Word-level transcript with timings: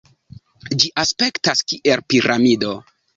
Ĝi 0.83 0.87
aspektas 1.03 1.61
kiel 1.73 2.01
piramido. 2.15 2.73